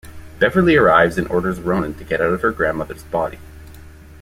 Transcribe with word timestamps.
Beverly 0.39 0.77
arrives 0.77 1.19
and 1.19 1.27
orders 1.27 1.59
Ronin 1.59 1.93
to 1.93 2.03
get 2.03 2.21
out 2.21 2.33
of 2.33 2.41
her 2.41 2.51
grandmother's 2.51 3.03
body. 3.03 3.37